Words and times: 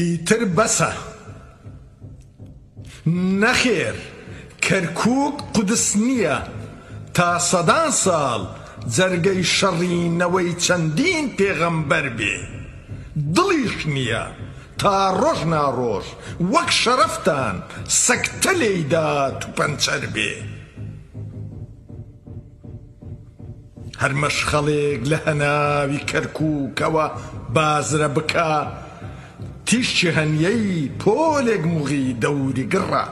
ئیتر 0.00 0.42
بەسە 0.56 0.90
نەخێر 3.40 3.96
کەرکک 4.64 5.34
قودس 5.54 5.88
نییە 6.06 6.38
تا 7.16 7.28
سەدان 7.50 7.90
ساڵ 8.04 8.40
جەرگەی 8.96 9.42
شەڕینەوەی 9.56 10.50
چەندین 10.64 11.26
پێغەمبەر 11.38 12.06
بێ 12.18 12.36
دڵیش 13.34 13.76
نییە 13.94 14.24
تا 14.80 14.94
ڕۆژ 15.22 15.40
ناڕۆژ 15.52 16.06
وەک 16.52 16.70
شەرفتان 16.82 17.56
سەکتە 18.04 18.52
لێیدا 18.60 19.10
تو 19.40 19.48
پەنچەر 19.56 20.02
بێ 20.14 20.32
هەرمەش 24.02 24.36
خەڵێک 24.50 25.00
لە 25.10 25.18
هەناوی 25.26 26.00
کەرکووکەوە 26.10 27.06
بازرە 27.54 28.08
بکە 28.16 28.50
تیشتی 29.72 30.08
هەنیەی 30.16 30.88
پۆلێک 31.02 31.62
موغی 31.72 32.16
دەوری 32.22 32.66
گڕە 32.72 33.04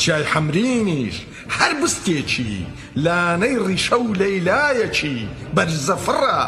چای 0.00 0.24
حەمرینیش 0.32 1.16
هەر 1.56 1.72
بستێکی 1.82 2.54
لانەی 3.04 3.56
ڕیشە 3.66 3.98
و 4.04 4.14
لەیلایەکی 4.20 5.18
بەرزەفڕە 5.54 6.40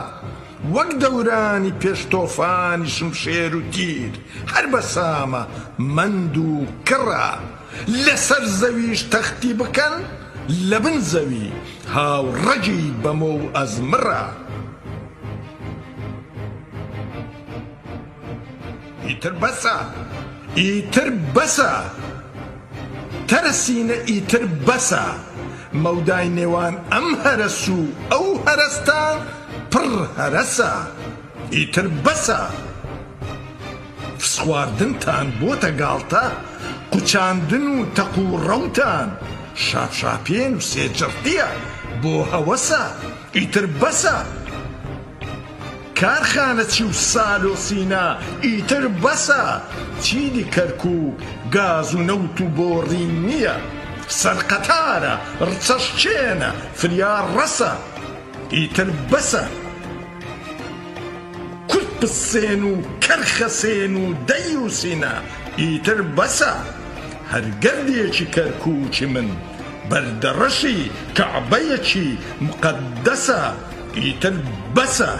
وەک 0.74 0.90
دەورانی 1.02 1.72
پێشتۆفانی 1.82 2.90
شمشێر 2.96 3.52
و 3.58 3.62
تیر 3.72 4.12
هەر 4.52 4.66
بەسامە 4.72 5.42
مند 5.96 6.36
و 6.46 6.50
کڕە 6.88 7.30
لەسەر 8.06 8.44
زەویش 8.60 9.00
تەختی 9.12 9.52
بکەن 9.60 9.96
لە 10.70 10.78
بن 10.84 10.96
زەوی 11.10 11.50
هاوڕەجی 11.94 12.84
بەمە 13.02 13.28
و 13.36 13.42
ئەزمرە. 13.56 14.24
ئیتر 19.10 19.34
بەسە 19.42 19.77
ئیتر 20.62 21.09
بەسە 21.34 21.73
تەرسینە 23.29 23.96
ئیتر 24.10 24.45
بەسە 24.66 25.04
مەودای 25.84 26.29
نێوان 26.37 26.74
ئەم 26.93 27.09
هەرس 27.24 27.60
و 27.76 27.80
ئەو 28.12 28.26
هەرستان 28.46 29.16
پڕ 29.73 29.88
هەرسە 30.18 30.73
ئیتر 31.57 31.87
بەسە 32.04 32.40
فسخواردنتان 34.21 35.27
بۆتە 35.40 35.71
گاڵتە 35.80 36.24
قوچاندن 36.93 37.66
و 37.74 37.77
تەقوڕەوتان 37.96 39.09
شاپشاپێن 39.66 40.52
و 40.56 40.60
سێجرتیە 40.71 41.49
بۆ 42.02 42.12
هەوەسە 42.32 42.82
ئیتر 43.37 43.66
بەسە 43.80 44.16
کارخانە 46.01 46.65
چی 46.65 46.84
و 46.84 46.93
سال 46.93 47.45
و 47.45 47.56
سینا 47.56 48.06
ئیتر 48.46 48.84
بەسە 49.04 49.40
چیلی 50.02 50.46
کەرک 50.54 50.82
و 50.87 51.12
گاز 51.54 51.95
و 51.95 51.98
نەوت 52.09 52.40
و 52.40 52.46
بۆڕی 52.56 53.04
نییە 53.26 53.56
سەرقەتارە 54.23 55.15
ڕچەش 55.48 55.84
چێنە 56.02 56.51
فریار 56.78 57.24
ڕەسە 57.37 57.73
ئیتر 58.56 58.88
بەسە 59.10 59.43
کورت 61.71 61.90
پسێن 62.01 62.62
و 62.71 62.74
کەرخەسێن 63.04 63.95
و 64.03 64.06
دەی 64.28 64.56
و 64.65 64.69
سینا 64.81 65.15
ئیتر 65.60 65.98
بەسە 66.16 66.53
هەرگەردێکی 67.32 68.26
کەرکوچی 68.34 69.06
من 69.15 69.28
بەردەڕەشی 69.91 70.81
کەعبەیەکی 71.16 72.09
مقدسە 72.47 73.43
ئیتر 73.97 74.34
بەسە. 74.76 75.12